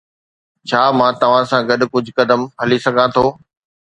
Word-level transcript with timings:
ڇا 0.69 0.81
مان 0.99 1.11
توهان 1.23 1.43
سان 1.51 1.61
گڏ 1.73 1.81
ڪجهه 1.93 2.15
قدم 2.21 2.41
هلي 2.63 2.77
سگهان 2.87 3.07
ٿو؟ 3.15 3.25